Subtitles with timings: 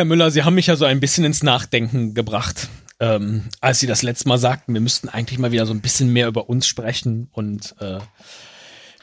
[0.00, 3.86] Herr Müller, Sie haben mich ja so ein bisschen ins Nachdenken gebracht, ähm, als Sie
[3.86, 6.66] das letzte Mal sagten, wir müssten eigentlich mal wieder so ein bisschen mehr über uns
[6.66, 7.98] sprechen und äh,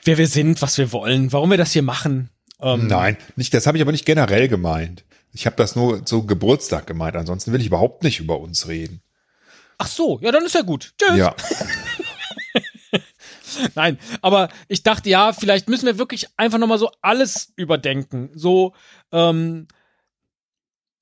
[0.03, 2.31] wer wir sind, was wir wollen, warum wir das hier machen.
[2.59, 5.05] Ähm, Nein, nicht, das habe ich aber nicht generell gemeint.
[5.33, 7.15] Ich habe das nur zu Geburtstag gemeint.
[7.15, 9.03] Ansonsten will ich überhaupt nicht über uns reden.
[9.77, 10.95] Ach so, ja, dann ist ja gut.
[10.97, 11.15] Tschüss.
[11.15, 11.35] Ja.
[13.75, 18.31] Nein, aber ich dachte, ja, vielleicht müssen wir wirklich einfach nochmal so alles überdenken.
[18.33, 18.73] So
[19.11, 19.67] ähm,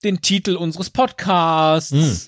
[0.04, 1.92] den Titel unseres Podcasts.
[1.92, 2.20] Hm.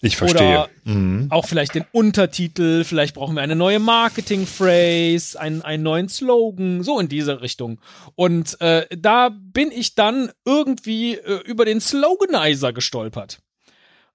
[0.00, 0.40] Ich verstehe.
[0.40, 1.28] Oder mhm.
[1.30, 7.00] auch vielleicht den Untertitel, vielleicht brauchen wir eine neue Marketing-Phrase, einen, einen neuen Slogan, so
[7.00, 7.80] in diese Richtung.
[8.14, 13.38] Und äh, da bin ich dann irgendwie äh, über den Sloganizer gestolpert,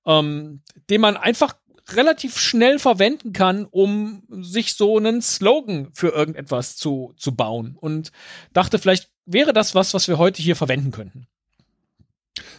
[0.06, 1.56] ähm, den man einfach
[1.92, 7.76] relativ schnell verwenden kann, um sich so einen Slogan für irgendetwas zu, zu bauen.
[7.80, 8.12] Und
[8.54, 11.28] dachte, vielleicht wäre das was, was wir heute hier verwenden könnten.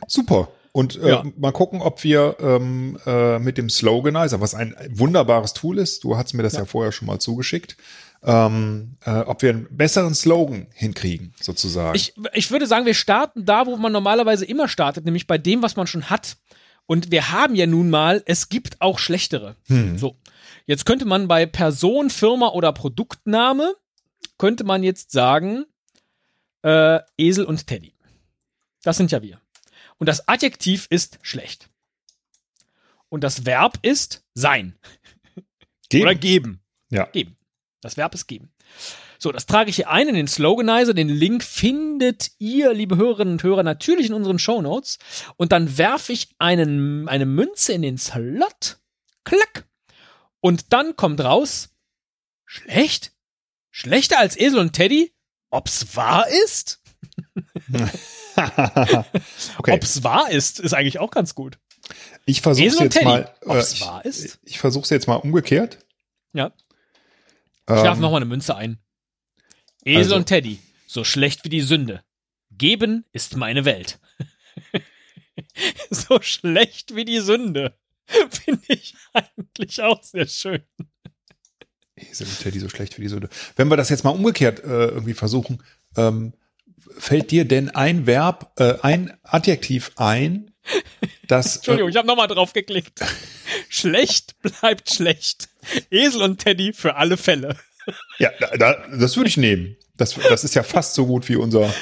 [0.07, 0.49] Super.
[0.73, 1.25] Und äh, ja.
[1.37, 6.17] mal gucken, ob wir ähm, äh, mit dem Sloganizer, was ein wunderbares Tool ist, du
[6.17, 7.77] hast mir das ja, ja vorher schon mal zugeschickt,
[8.23, 11.97] ähm, äh, ob wir einen besseren Slogan hinkriegen, sozusagen.
[11.97, 15.63] Ich, ich würde sagen, wir starten da, wo man normalerweise immer startet, nämlich bei dem,
[15.63, 16.37] was man schon hat.
[16.87, 19.57] Und wir haben ja nun mal, es gibt auch schlechtere.
[19.67, 19.97] Hm.
[19.99, 20.17] So.
[20.67, 23.75] Jetzt könnte man bei Person, Firma oder Produktname,
[24.39, 25.65] könnte man jetzt sagen,
[26.63, 27.95] äh, Esel und Teddy.
[28.83, 29.41] Das sind ja wir.
[30.01, 31.69] Und das Adjektiv ist schlecht.
[33.11, 34.77] Und das Verb ist sein.
[35.91, 36.03] Geben.
[36.03, 36.63] Oder geben.
[36.91, 37.05] Ja.
[37.07, 37.37] Geben.
[37.81, 38.53] Das Verb ist geben.
[39.19, 40.95] So, das trage ich hier ein in den Sloganizer.
[40.95, 44.99] Den Link findet ihr, liebe Hörerinnen und Hörer, natürlich in unseren Show Notes.
[45.37, 48.79] Und dann werfe ich einen, eine Münze in den Slot.
[49.25, 49.69] Klack.
[50.41, 51.69] Und dann kommt raus,
[52.47, 53.13] schlecht?
[53.71, 55.13] Schlechter als Esel und Teddy?
[55.51, 56.80] Ob's wahr ist?
[59.59, 59.73] Okay.
[59.73, 61.59] Ob's wahr ist, ist eigentlich auch ganz gut.
[62.25, 63.05] Ich versuche jetzt Teddy.
[63.05, 63.35] mal.
[63.45, 64.25] Ob's äh, wahr ist?
[64.25, 65.79] Ich, ich versuche jetzt mal umgekehrt.
[66.33, 66.53] Ja.
[67.69, 68.79] Ich ähm, nochmal eine Münze ein.
[69.85, 72.03] Esel also, und Teddy, so schlecht wie die Sünde.
[72.51, 73.99] Geben ist meine Welt.
[75.91, 77.79] so schlecht wie die Sünde.
[78.31, 80.63] Finde ich eigentlich auch sehr schön.
[81.97, 83.29] Esel und Teddy, so schlecht wie die Sünde.
[83.57, 85.63] Wenn wir das jetzt mal umgekehrt äh, irgendwie versuchen,
[85.97, 86.35] ähm,
[86.99, 90.51] fällt dir denn ein Verb, äh, ein Adjektiv ein,
[91.27, 91.57] das.
[91.57, 93.01] Entschuldigung, äh, ich habe nochmal drauf geklickt.
[93.69, 95.49] schlecht bleibt schlecht.
[95.91, 97.57] Esel und Teddy für alle Fälle.
[98.19, 99.77] Ja, da, das würde ich nehmen.
[99.97, 101.73] Das, das ist ja fast so gut wie unser.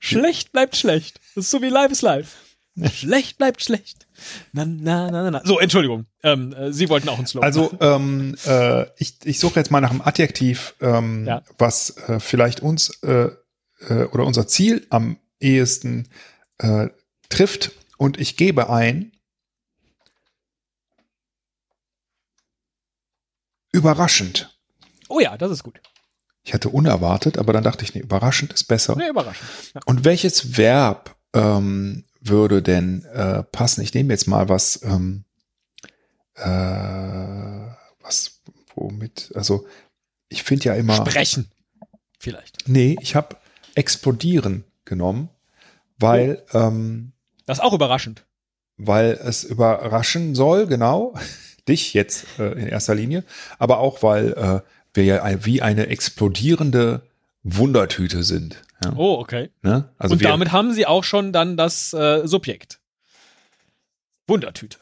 [0.00, 1.20] Schlecht bleibt schlecht.
[1.34, 2.36] Das ist so wie Life is Life.
[2.92, 4.06] Schlecht bleibt schlecht.
[4.52, 5.42] Na, na, na, na.
[5.44, 6.06] So, Entschuldigung.
[6.22, 7.46] Ähm, äh, Sie wollten auch einen Slogan.
[7.46, 11.42] Also, ähm, äh, ich, ich suche jetzt mal nach einem Adjektiv, ähm, ja.
[11.58, 13.30] was äh, vielleicht uns äh,
[13.88, 16.08] äh, oder unser Ziel am ehesten
[16.58, 16.88] äh,
[17.28, 17.72] trifft.
[17.96, 19.12] Und ich gebe ein
[23.72, 24.56] überraschend.
[25.08, 25.80] Oh ja, das ist gut.
[26.44, 28.96] Ich hatte unerwartet, aber dann dachte ich, nee, überraschend ist besser.
[28.96, 29.48] Nee, überraschend.
[29.74, 29.80] Ja.
[29.86, 33.80] Und welches Verb ähm, würde denn äh, passen?
[33.82, 35.24] Ich nehme jetzt mal was, ähm,
[36.34, 36.44] äh,
[38.00, 38.42] was,
[38.74, 39.66] womit, also
[40.28, 40.96] ich finde ja immer.
[40.96, 41.50] Sprechen,
[42.18, 42.68] vielleicht.
[42.68, 43.36] Nee, ich habe
[43.74, 45.28] explodieren genommen,
[45.98, 46.42] weil.
[46.52, 46.58] Oh.
[46.58, 47.12] Ähm,
[47.46, 48.24] das ist auch überraschend.
[48.76, 51.14] Weil es überraschen soll, genau.
[51.68, 53.24] Dich jetzt äh, in erster Linie,
[53.58, 54.60] aber auch weil äh,
[54.92, 57.02] wir ja wie eine explodierende
[57.42, 58.62] Wundertüte sind.
[58.82, 58.92] Ja.
[58.96, 59.50] Oh, okay.
[59.62, 59.90] Ne?
[59.98, 62.80] Also Und damit haben sie auch schon dann das äh, Subjekt.
[64.26, 64.78] Wundertüte.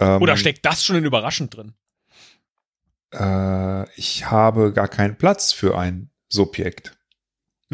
[0.00, 1.74] Ähm, Oder steckt das schon in überraschend drin?
[3.12, 6.96] Äh, ich habe gar keinen Platz für ein Subjekt.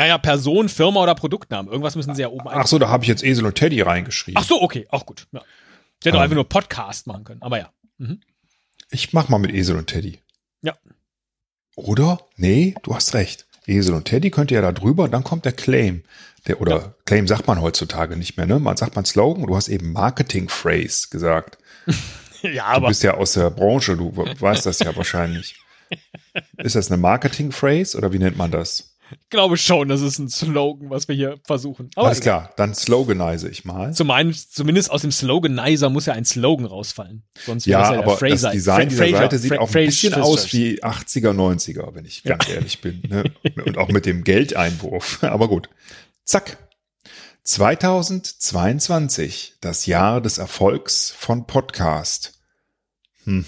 [0.00, 1.70] Naja, Person, Firma oder Produktname.
[1.70, 4.40] Irgendwas müssen sie ja oben Ach so, da habe ich jetzt Esel und Teddy reingeschrieben.
[4.40, 5.26] Ach so, okay, auch gut.
[5.30, 5.42] Ja.
[6.02, 7.70] Sie hätten ähm, einfach nur Podcast machen können, aber ja.
[7.98, 8.22] Mhm.
[8.90, 10.18] Ich mach mal mit Esel und Teddy.
[10.62, 10.72] Ja.
[11.76, 12.18] Oder?
[12.36, 13.46] Nee, du hast recht.
[13.66, 16.02] Esel und Teddy könnt ihr ja da drüber, dann kommt der Claim.
[16.46, 16.94] Der, oder ja.
[17.04, 18.58] Claim sagt man heutzutage nicht mehr, ne?
[18.58, 21.58] Man sagt man Slogan, du hast eben Marketing Phrase gesagt.
[22.40, 22.86] ja, aber.
[22.86, 25.56] Du bist ja aus der Branche, du weißt das ja wahrscheinlich.
[26.56, 28.89] Ist das eine Marketing Phrase oder wie nennt man das?
[29.12, 31.90] Ich glaube schon, das ist ein Slogan, was wir hier versuchen.
[31.96, 33.92] Aber Alles klar, dann sloganize ich mal.
[33.92, 37.24] zumindest aus dem Sloganizer muss ja ein Slogan rausfallen.
[37.44, 40.12] Sonst ja, ja aber Fraser, das Design dieser Fraser, Seite sieht Fra auch ein bisschen
[40.12, 42.54] Fra aus wie 80er, 90er, wenn ich ganz ja.
[42.54, 43.02] ehrlich bin.
[43.08, 43.24] Ne?
[43.64, 45.24] Und auch mit dem Geldeinwurf.
[45.24, 45.68] Aber gut.
[46.24, 46.58] Zack.
[47.42, 52.38] 2022, das Jahr des Erfolgs von Podcast.
[53.24, 53.46] Hm.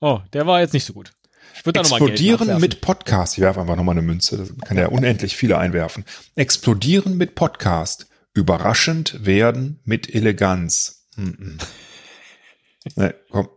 [0.00, 1.10] Oh, der war jetzt nicht so gut.
[1.56, 3.38] Ich würde da nochmal Explodieren mit Podcast.
[3.38, 4.36] Ich werfe einfach nochmal eine Münze.
[4.38, 6.04] Das kann ja unendlich viele einwerfen.
[6.34, 8.08] Explodieren mit Podcast.
[8.32, 11.06] Überraschend werden mit Eleganz.
[11.16, 11.62] Mm -mm.
[12.96, 13.48] Nee, komm.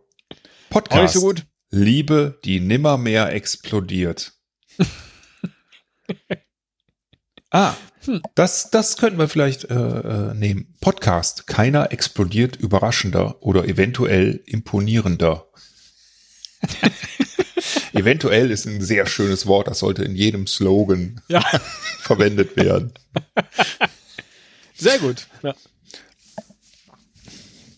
[0.70, 1.14] Podcast.
[1.14, 1.44] so gut.
[1.70, 4.32] Liebe, die nimmermehr explodiert.
[7.50, 7.74] ah,
[8.04, 8.22] hm.
[8.34, 10.76] das, das könnten wir vielleicht äh, äh, nehmen.
[10.80, 11.46] Podcast.
[11.46, 15.48] Keiner explodiert überraschender oder eventuell imponierender.
[17.98, 21.40] eventuell ist ein sehr schönes Wort, das sollte in jedem Slogan ja.
[22.00, 22.92] verwendet werden.
[24.76, 25.26] Sehr gut.
[25.42, 25.54] Ja.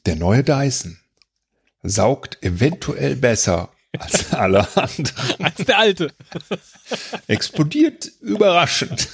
[0.06, 0.98] Der neue Dyson
[1.82, 5.34] saugt eventuell besser als alle anderen.
[5.38, 6.12] Als der alte.
[7.26, 9.08] Explodiert überraschend.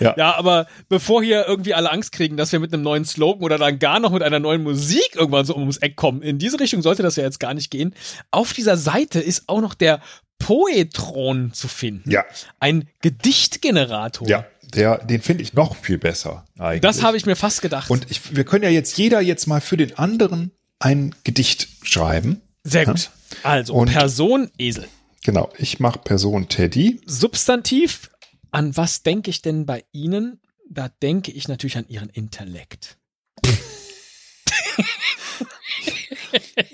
[0.00, 0.14] Ja.
[0.16, 3.58] ja, aber bevor hier irgendwie alle Angst kriegen, dass wir mit einem neuen Slogan oder
[3.58, 6.82] dann gar noch mit einer neuen Musik irgendwann so ums Eck kommen, in diese Richtung
[6.82, 7.94] sollte das ja jetzt gar nicht gehen.
[8.30, 10.00] Auf dieser Seite ist auch noch der
[10.38, 12.10] Poetron zu finden.
[12.10, 12.24] Ja.
[12.60, 14.28] Ein Gedichtgenerator.
[14.28, 14.44] Ja,
[14.74, 16.44] der, den finde ich noch viel besser.
[16.58, 16.82] Eigentlich.
[16.82, 17.90] Das habe ich mir fast gedacht.
[17.90, 22.42] Und ich, wir können ja jetzt jeder jetzt mal für den anderen ein Gedicht schreiben.
[22.64, 23.10] Sehr gut.
[23.42, 23.50] Ja?
[23.50, 24.86] Also Und Person Esel.
[25.24, 27.00] Genau, ich mache Person Teddy.
[27.06, 28.10] Substantiv.
[28.50, 30.40] An was denke ich denn bei Ihnen?
[30.68, 32.98] Da denke ich natürlich an Ihren Intellekt.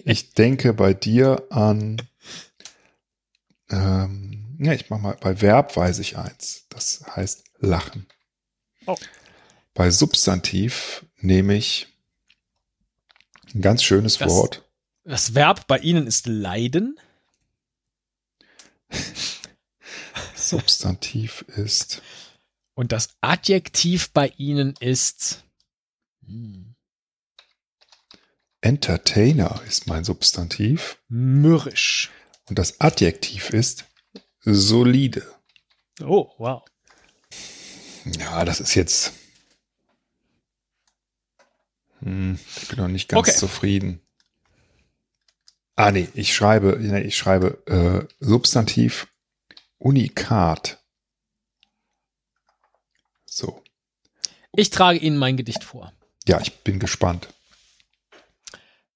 [0.05, 2.01] ich denke bei dir an,
[3.71, 6.67] ähm, ja, ich mache mal, bei Verb weiß ich eins.
[6.69, 8.07] Das heißt lachen.
[8.87, 8.97] Oh.
[9.75, 11.89] Bei Substantiv nehme ich
[13.55, 14.69] ein ganz schönes das, Wort.
[15.05, 16.99] Das Verb bei Ihnen ist leiden.
[20.53, 22.03] Substantiv ist.
[22.75, 25.45] Und das Adjektiv bei Ihnen ist.
[26.27, 26.75] Hm.
[28.61, 30.99] Entertainer ist mein Substantiv.
[31.09, 32.11] Mürrisch.
[32.49, 33.87] Und das Adjektiv ist
[34.43, 35.27] solide.
[36.01, 36.63] Oh, wow.
[38.05, 39.13] Ja, das ist jetzt.
[42.01, 43.39] Hm, ich bin noch nicht ganz okay.
[43.39, 44.01] zufrieden.
[45.77, 49.09] Ah, nee, ich schreibe, nee, ich schreibe äh, Substantiv
[49.83, 50.79] Unikat.
[53.27, 53.63] So.
[54.55, 55.93] Ich trage Ihnen mein Gedicht vor.
[56.27, 57.29] Ja, ich bin gespannt.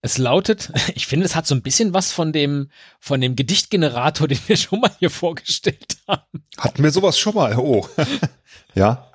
[0.00, 4.28] Es lautet, ich finde, es hat so ein bisschen was von dem, von dem Gedichtgenerator,
[4.28, 6.44] den wir schon mal hier vorgestellt haben.
[6.56, 7.56] Hatten wir sowas schon mal?
[7.58, 7.88] Oh.
[8.74, 9.10] ja.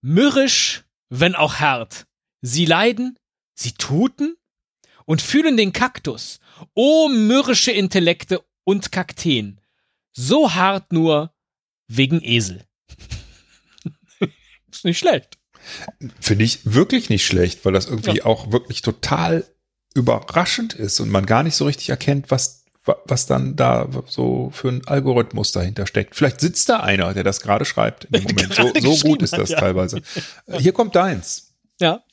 [0.00, 2.06] Mürrisch, wenn auch hart.
[2.40, 3.16] Sie leiden,
[3.54, 4.36] sie tuten
[5.04, 6.40] und fühlen den Kaktus.
[6.74, 9.60] O mürrische Intellekte und Kakteen.
[10.12, 11.32] So hart nur
[11.86, 12.64] wegen Esel.
[14.70, 15.38] Ist nicht schlecht.
[16.20, 18.24] Finde ich wirklich nicht schlecht, weil das irgendwie ja.
[18.24, 19.44] auch wirklich total
[19.94, 24.68] überraschend ist und man gar nicht so richtig erkennt, was, was dann da so für
[24.68, 26.14] ein Algorithmus dahinter steckt.
[26.14, 28.54] Vielleicht sitzt da einer, der das gerade schreibt in dem Moment.
[28.54, 29.58] So, so gut ist das ja.
[29.58, 30.02] teilweise.
[30.46, 31.54] Äh, hier kommt deins.
[31.80, 32.04] Ja.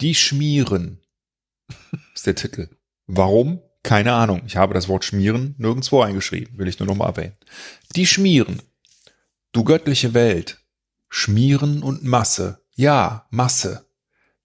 [0.00, 1.00] Die schmieren
[2.14, 2.68] ist der Titel.
[3.06, 3.62] Warum?
[3.86, 4.42] Keine Ahnung.
[4.46, 7.36] Ich habe das Wort schmieren nirgendwo eingeschrieben, will ich nur noch mal erwähnen.
[7.94, 8.60] Die schmieren.
[9.52, 10.58] Du göttliche Welt,
[11.08, 13.86] Schmieren und Masse, ja, Masse.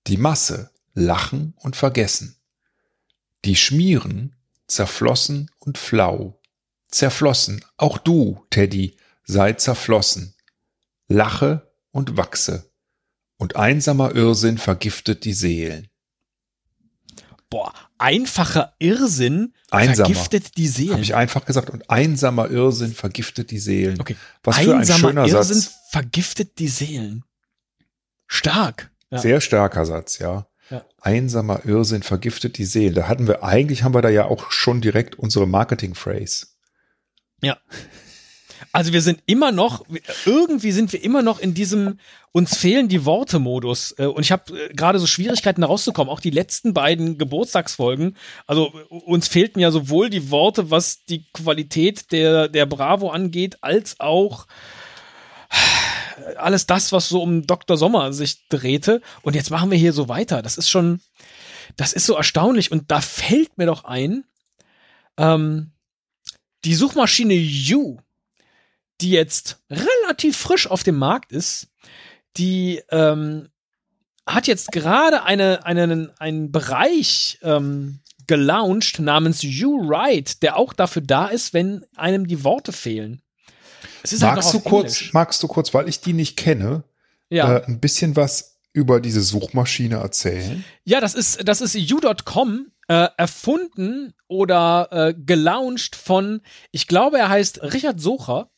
[0.07, 2.35] Die Masse, lachen und vergessen.
[3.43, 4.35] Die Schmieren,
[4.67, 6.39] zerflossen und flau.
[6.89, 10.35] Zerflossen, auch du, Teddy, sei zerflossen.
[11.07, 12.71] Lache und wachse.
[13.37, 15.90] Und einsamer Irrsinn vergiftet die Seelen.
[17.51, 20.07] Boah, einfacher Irrsinn Einsamer.
[20.07, 20.93] vergiftet die Seelen.
[20.93, 21.69] Habe ich einfach gesagt.
[21.69, 23.99] Und einsamer Irrsinn vergiftet die Seelen.
[23.99, 24.15] Okay.
[24.41, 25.75] Was für ein schöner Irrsinn Satz.
[25.91, 27.25] vergiftet die Seelen.
[28.25, 28.89] Stark.
[29.09, 29.17] Ja.
[29.17, 30.47] Sehr starker Satz, ja.
[30.69, 30.85] ja.
[31.01, 32.95] Einsamer Irrsinn vergiftet die Seelen.
[32.95, 36.47] Da hatten wir, eigentlich haben wir da ja auch schon direkt unsere Marketing-Phrase.
[37.41, 37.57] Ja.
[38.71, 39.85] Also wir sind immer noch,
[40.25, 41.99] irgendwie sind wir immer noch in diesem
[42.33, 43.95] uns fehlen die Worte-Modus.
[43.97, 46.11] Äh, und ich habe äh, gerade so Schwierigkeiten da rauszukommen.
[46.11, 48.15] Auch die letzten beiden Geburtstagsfolgen.
[48.47, 53.99] Also uns fehlten ja sowohl die Worte, was die Qualität der, der Bravo angeht, als
[53.99, 54.47] auch
[56.37, 57.77] alles das, was so um Dr.
[57.77, 59.01] Sommer sich drehte.
[59.21, 60.41] Und jetzt machen wir hier so weiter.
[60.41, 61.01] Das ist schon,
[61.75, 62.71] das ist so erstaunlich.
[62.71, 64.23] Und da fällt mir doch ein,
[65.17, 65.71] ähm,
[66.63, 67.97] die Suchmaschine You
[69.01, 71.67] die jetzt relativ frisch auf dem Markt ist,
[72.37, 73.49] die ähm,
[74.25, 81.01] hat jetzt gerade eine, einen, einen Bereich ähm, gelauncht namens You Write, der auch dafür
[81.01, 83.21] da ist, wenn einem die Worte fehlen.
[84.03, 86.83] Halt magst halt du kurz, magst du kurz, weil ich die nicht kenne,
[87.29, 87.57] ja.
[87.57, 90.63] äh, ein bisschen was über diese Suchmaschine erzählen?
[90.85, 96.41] Ja, das ist, das ist you.com, äh, erfunden oder äh, gelauncht von,
[96.71, 98.49] ich glaube, er heißt Richard Socher.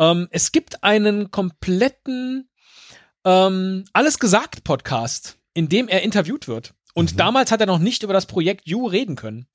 [0.00, 2.48] Ähm, es gibt einen kompletten
[3.24, 6.74] ähm, Alles gesagt Podcast, in dem er interviewt wird.
[6.94, 7.16] Und mhm.
[7.18, 9.46] damals hat er noch nicht über das Projekt You reden können.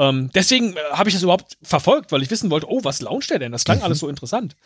[0.00, 3.30] Ähm, deswegen äh, habe ich das überhaupt verfolgt, weil ich wissen wollte, oh, was launcht
[3.30, 3.52] er denn?
[3.52, 3.84] Das klang mhm.
[3.84, 4.56] alles so interessant.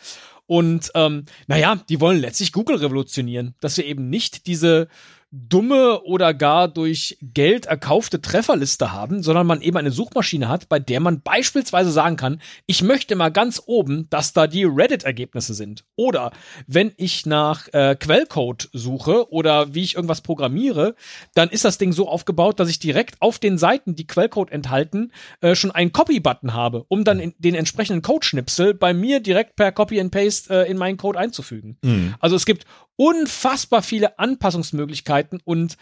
[0.47, 4.89] Und ähm, naja, die wollen letztlich Google revolutionieren, dass wir eben nicht diese
[5.35, 10.79] dumme oder gar durch Geld erkaufte Trefferliste haben, sondern man eben eine Suchmaschine hat, bei
[10.79, 15.85] der man beispielsweise sagen kann, ich möchte mal ganz oben, dass da die Reddit-Ergebnisse sind.
[15.97, 16.31] Oder
[16.69, 20.95] wenn ich nach äh, Quellcode suche oder wie ich irgendwas programmiere,
[21.35, 25.11] dann ist das Ding so aufgebaut, dass ich direkt auf den Seiten, die Quellcode enthalten,
[25.41, 29.73] äh, schon einen Copy-Button habe, um dann in den entsprechenden Code-Schnipsel bei mir direkt per
[29.73, 31.79] Copy and Paste äh, in meinen Code einzufügen.
[31.83, 32.15] Mhm.
[32.21, 32.65] Also es gibt
[32.97, 35.77] unfassbar viele Anpassungsmöglichkeiten und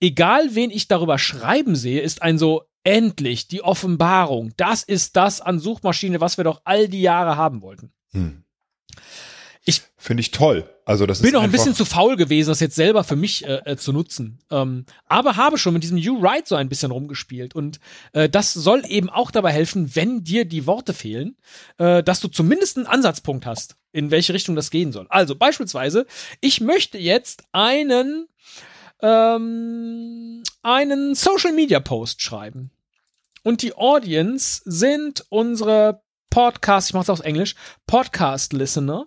[0.00, 4.52] egal wen ich darüber schreiben sehe, ist ein so endlich die Offenbarung.
[4.56, 7.92] Das ist das an Suchmaschine, was wir doch all die Jahre haben wollten.
[8.12, 8.44] Hm.
[9.66, 10.68] Ich finde ich toll.
[10.84, 13.62] Also das bin noch ein bisschen zu faul gewesen, das jetzt selber für mich äh,
[13.64, 14.38] äh, zu nutzen.
[14.50, 17.80] Ähm, aber habe schon mit diesem You Write so ein bisschen rumgespielt und
[18.12, 21.38] äh, das soll eben auch dabei helfen, wenn dir die Worte fehlen,
[21.78, 25.06] äh, dass du zumindest einen Ansatzpunkt hast, in welche Richtung das gehen soll.
[25.08, 26.06] Also beispielsweise,
[26.42, 28.26] ich möchte jetzt einen
[29.00, 32.70] ähm, einen Social Media Post schreiben
[33.42, 37.54] und die Audience sind unsere Podcast, ich mache es auf Englisch,
[37.86, 39.06] Podcast Listener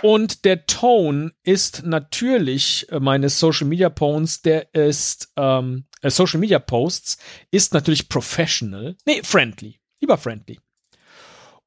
[0.00, 6.40] und der Tone ist natürlich äh, meine Social Media Posts, der ist ähm, äh, Social
[6.40, 7.18] Media Posts
[7.50, 10.58] ist natürlich professional, nee, friendly, lieber friendly.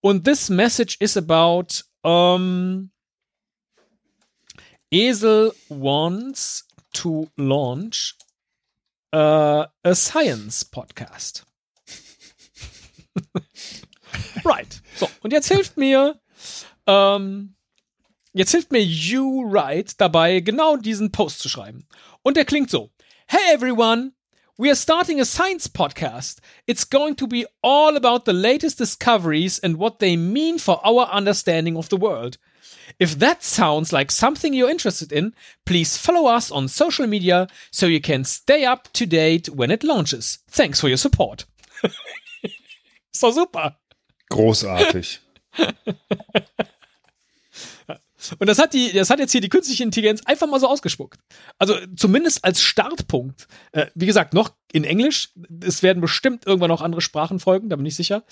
[0.01, 2.91] Und this message is about um,
[4.91, 8.15] Esel wants to launch
[9.13, 11.45] uh, a science podcast.
[14.45, 14.81] right.
[14.95, 16.19] So, und jetzt hilft mir
[16.85, 17.55] ähm,
[18.37, 21.87] Jetzt hilft mir You Write dabei, genau diesen Post zu schreiben.
[22.21, 22.91] Und der klingt so.
[23.27, 24.11] Hey everyone!
[24.57, 26.41] We are starting a science podcast.
[26.67, 31.09] It's going to be all about the latest discoveries and what they mean for our
[31.13, 32.37] understanding of the world.
[32.99, 35.33] If that sounds like something you're interested in,
[35.65, 39.81] please follow us on social media so you can stay up to date when it
[39.81, 40.39] launches.
[40.49, 41.45] Thanks for your support.
[43.13, 43.77] so super.
[44.29, 45.19] Großartig.
[48.39, 51.19] Und das hat die, das hat jetzt hier die künstliche Intelligenz einfach mal so ausgespuckt.
[51.57, 53.47] Also zumindest als Startpunkt.
[53.71, 55.31] Äh, wie gesagt, noch in Englisch.
[55.63, 58.23] Es werden bestimmt irgendwann noch andere Sprachen folgen, da bin ich sicher.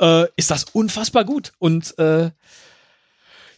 [0.00, 1.52] Äh, ist das unfassbar gut.
[1.58, 2.30] Und äh,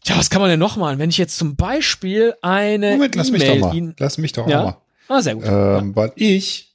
[0.05, 0.99] ja, was kann man denn noch machen?
[0.99, 3.95] Wenn ich jetzt zum Beispiel eine Moment, lass mich doch mal.
[3.99, 4.63] Lass mich doch ja?
[4.63, 4.77] mal.
[5.09, 5.45] Ah, sehr gut.
[5.45, 5.97] Ähm, ja.
[5.97, 6.75] Weil ich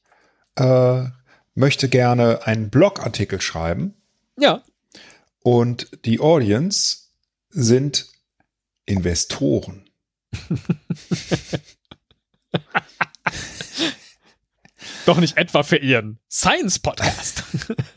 [0.56, 1.04] äh,
[1.56, 3.96] möchte gerne einen Blogartikel schreiben.
[4.38, 4.62] Ja.
[5.42, 6.98] Und die Audience
[7.50, 8.08] sind
[8.86, 9.90] Investoren.
[15.06, 17.44] Doch nicht etwa für ihren Science-Podcast.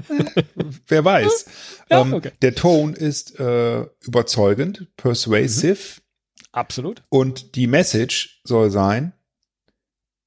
[0.88, 1.46] Wer weiß.
[1.90, 2.32] Ja, ähm, okay.
[2.42, 5.78] Der Ton ist äh, überzeugend, persuasive.
[5.96, 6.02] Mhm.
[6.52, 7.02] Absolut.
[7.08, 9.14] Und die Message soll sein,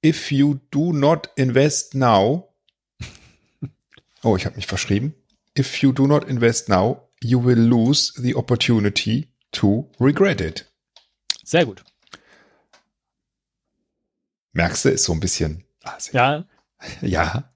[0.03, 2.53] if you do not invest now,
[4.23, 5.13] oh, ich habe mich verschrieben,
[5.57, 10.65] if you do not invest now, you will lose the opportunity to regret it.
[11.43, 11.83] Sehr gut.
[14.53, 15.63] Merkst du, ist so ein bisschen.
[15.83, 16.45] Also, ja.
[17.01, 17.51] Ja.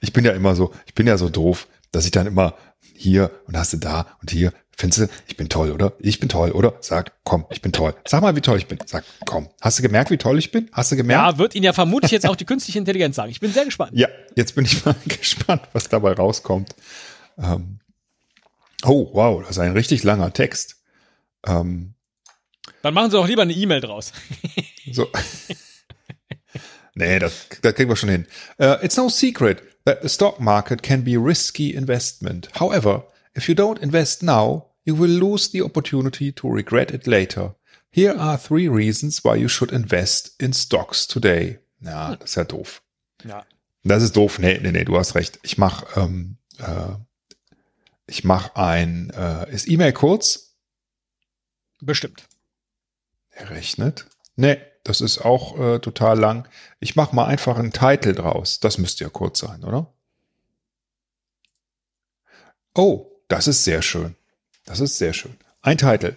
[0.00, 2.56] Ich bin ja immer so, ich bin ja so doof, dass ich dann immer
[2.94, 4.52] hier und hast du da und hier.
[4.76, 5.92] Findest du, ich bin toll, oder?
[5.98, 6.74] Ich bin toll, oder?
[6.80, 7.94] Sag, komm, ich bin toll.
[8.06, 8.78] Sag mal, wie toll ich bin.
[8.86, 9.48] Sag, komm.
[9.60, 10.68] Hast du gemerkt, wie toll ich bin?
[10.72, 11.22] Hast du gemerkt?
[11.22, 13.30] Ja, wird Ihnen ja vermutlich jetzt auch die künstliche Intelligenz sagen.
[13.30, 13.92] Ich bin sehr gespannt.
[13.94, 16.74] Ja, jetzt bin ich mal gespannt, was dabei rauskommt.
[17.38, 17.78] Ähm,
[18.84, 20.82] oh, wow, das ist ein richtig langer Text.
[21.46, 21.94] Ähm,
[22.82, 24.12] Dann machen Sie doch lieber eine E-Mail draus.
[24.92, 25.08] so.
[26.94, 28.26] nee, das, das kriegen wir schon hin.
[28.58, 32.48] Uh, it's no secret that the stock market can be a risky investment.
[32.58, 33.04] However,
[33.36, 37.54] if you don't invest now, you will lose the opportunity to regret it later.
[37.90, 41.58] Here are three reasons why you should invest in stocks today.
[41.80, 42.82] Ja, das ist ja doof.
[43.24, 43.44] Ja.
[43.84, 44.38] Das ist doof.
[44.38, 45.38] Nee, nee, nee, du hast recht.
[45.42, 46.94] Ich mach, ähm, äh,
[48.12, 50.54] ich mach ein, äh, ist E-Mail kurz?
[51.80, 52.24] Bestimmt.
[53.30, 54.06] Er rechnet.
[54.36, 56.46] Nee, das ist auch äh, total lang.
[56.78, 58.60] Ich mache mal einfach einen Titel draus.
[58.60, 59.90] Das müsste ja kurz sein, oder?
[62.74, 64.14] Oh, das ist sehr schön.
[64.66, 65.38] Das ist sehr schön.
[65.62, 66.16] Ein Titel.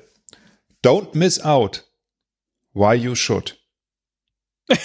[0.83, 1.89] Don't miss out.
[2.73, 3.57] Why you should.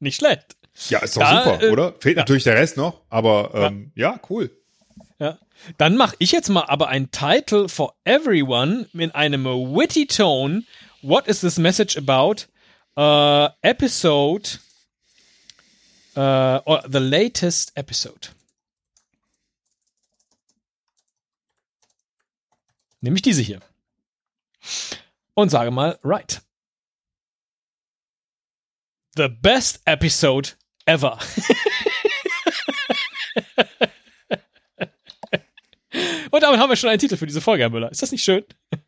[0.00, 0.54] Nicht schlecht.
[0.90, 1.94] Ja, ist doch ja, super, äh, oder?
[1.98, 2.22] Fehlt ja.
[2.22, 4.12] natürlich der Rest noch, aber ähm, ja.
[4.12, 4.50] ja, cool.
[5.18, 5.38] Ja.
[5.78, 10.64] Dann mache ich jetzt mal aber ein Title for everyone in einem witty tone.
[11.02, 12.46] What is this message about?
[12.96, 14.58] Uh, episode
[16.16, 18.28] uh, or the latest episode.
[23.00, 23.60] Nämlich diese hier.
[25.34, 26.40] Und sage mal, right.
[29.16, 30.50] The best episode
[30.86, 31.18] ever.
[36.34, 37.92] Und damit haben wir schon einen Titel für diese Folge, Herr Müller.
[37.92, 38.44] Ist das nicht schön?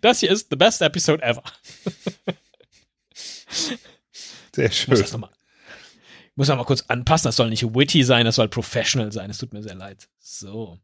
[0.00, 1.44] Das hier ist the best episode ever.
[4.52, 4.90] Sehr schön.
[4.90, 5.30] Muss das nochmal,
[6.34, 7.28] muss noch mal kurz anpassen.
[7.28, 9.30] Das soll nicht witty sein, das soll professional sein.
[9.30, 10.08] Es tut mir sehr leid.
[10.18, 10.80] So.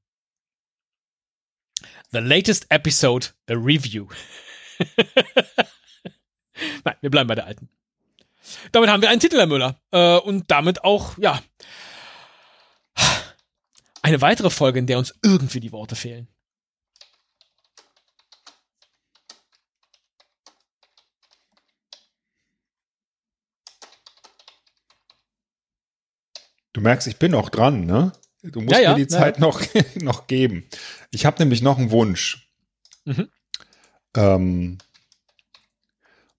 [2.12, 4.06] The latest episode, a review.
[6.84, 7.68] Nein, wir bleiben bei der alten.
[8.70, 9.80] Damit haben wir einen Titel, Herr Müller.
[9.90, 11.42] Äh, und damit auch, ja,
[14.06, 16.28] eine weitere Folge, in der uns irgendwie die Worte fehlen.
[26.72, 28.12] Du merkst, ich bin noch dran, ne?
[28.44, 29.40] Du musst ja, ja, mir die Zeit ja.
[29.40, 29.60] noch,
[29.96, 30.68] noch geben.
[31.10, 32.48] Ich habe nämlich noch einen Wunsch.
[33.06, 33.28] Mhm.
[34.14, 34.78] Ähm,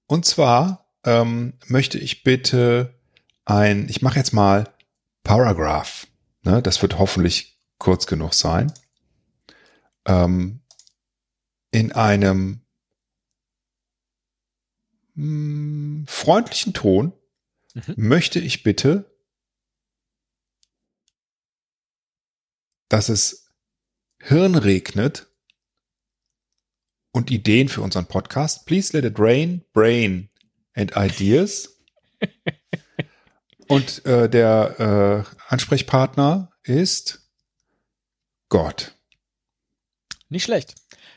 [0.05, 2.97] und zwar ähm, möchte ich bitte
[3.43, 4.73] ein, ich mache jetzt mal
[5.23, 6.07] Paragraph.
[6.43, 6.61] Ne?
[6.61, 8.73] Das wird hoffentlich kurz genug sein.
[10.05, 10.61] Ähm,
[11.71, 12.61] in einem
[15.15, 17.13] mh, hm, freundlichen Ton
[17.73, 17.93] mhm.
[17.97, 19.17] möchte ich bitte,
[22.89, 23.51] dass es
[24.19, 25.27] Hirn regnet
[27.11, 28.65] und Ideen für unseren Podcast.
[28.65, 30.29] Please let it rain, brain
[30.73, 31.79] and ideas.
[33.67, 37.26] und äh, der äh, Ansprechpartner ist
[38.49, 38.95] Gott.
[40.29, 40.75] Nicht schlecht.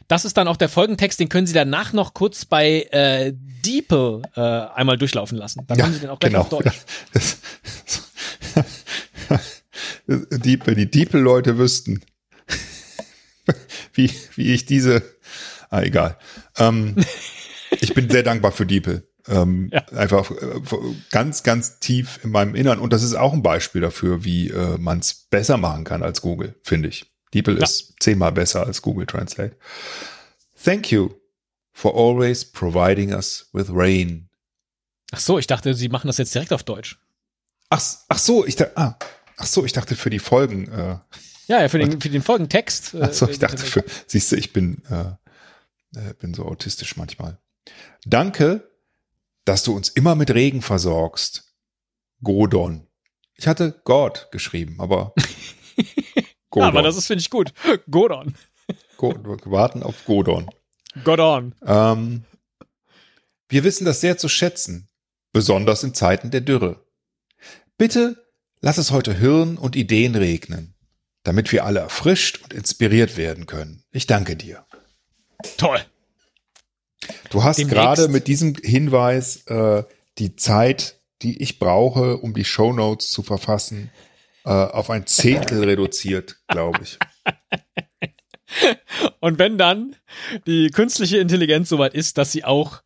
[0.08, 4.22] Das ist dann auch der Folgentext, den können Sie danach noch kurz bei äh, DeepL
[4.34, 5.64] äh, einmal durchlaufen lassen.
[5.66, 6.42] Dann ja, haben Sie den auch gleich genau.
[6.42, 6.80] auf Deutsch.
[10.06, 12.00] Deep, wenn die DeepL-Leute wüssten,
[13.94, 15.02] wie, wie ich diese,
[15.70, 16.16] ah, egal.
[16.56, 16.96] Ähm,
[17.80, 19.06] ich bin sehr dankbar für DeepL.
[19.28, 19.86] Ähm, ja.
[19.90, 20.60] Einfach äh,
[21.10, 22.80] ganz, ganz tief in meinem Innern.
[22.80, 26.20] Und das ist auch ein Beispiel dafür, wie äh, man es besser machen kann als
[26.20, 27.06] Google, finde ich.
[27.34, 27.64] DeepL ja.
[27.64, 29.56] ist zehnmal besser als Google Translate.
[30.62, 31.10] Thank you
[31.72, 34.28] for always providing us with rain.
[35.12, 36.98] Ach so, ich dachte, Sie machen das jetzt direkt auf Deutsch.
[37.68, 38.98] Ach, ach so, ich dachte, ah,
[39.36, 40.68] ach so, ich dachte für die Folgen.
[40.68, 40.98] Äh,
[41.46, 42.94] ja, ja, für den, für den Folgentext.
[42.94, 46.96] Äh, ach so, ich dachte für, siehst du, ich bin, äh, äh, bin so autistisch
[46.96, 47.38] manchmal.
[48.04, 48.70] Danke,
[49.44, 51.54] dass du uns immer mit Regen versorgst.
[52.22, 52.86] Godon.
[53.34, 55.14] Ich hatte God geschrieben, aber
[56.50, 56.66] Godon.
[56.66, 57.52] Ja, aber das ist, finde ich, gut.
[57.90, 58.34] Godon.
[58.96, 59.14] Go
[59.46, 60.50] warten auf Godon.
[61.04, 61.54] Godon.
[61.64, 62.24] Ähm,
[63.48, 64.88] wir wissen das sehr zu schätzen,
[65.32, 66.84] besonders in Zeiten der Dürre.
[67.78, 70.74] Bitte lass es heute Hirn und Ideen regnen,
[71.22, 73.82] damit wir alle erfrischt und inspiriert werden können.
[73.90, 74.64] Ich danke dir.
[75.56, 75.80] Toll.
[77.30, 79.84] Du hast gerade mit diesem Hinweis äh,
[80.18, 83.90] die Zeit, die ich brauche, um die Show Notes zu verfassen,
[84.44, 86.98] äh, auf ein Zehntel reduziert, glaube ich.
[89.20, 89.96] Und wenn dann
[90.46, 92.82] die künstliche Intelligenz soweit ist, dass sie auch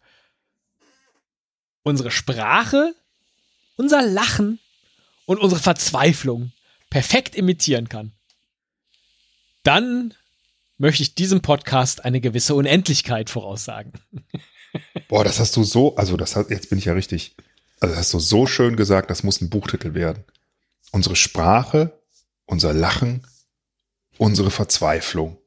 [1.82, 2.94] unsere Sprache,
[3.76, 4.58] unser Lachen
[5.26, 6.52] und unsere Verzweiflung
[6.90, 8.12] perfekt imitieren kann,
[9.62, 10.14] dann
[10.76, 13.92] möchte ich diesem Podcast eine gewisse Unendlichkeit voraussagen.
[15.08, 17.36] Boah, das hast du so, also das hat, jetzt bin ich ja richtig,
[17.80, 20.24] also das hast du so schön gesagt, das muss ein Buchtitel werden
[20.94, 22.00] unsere Sprache,
[22.46, 23.26] unser Lachen,
[24.16, 25.38] unsere Verzweiflung.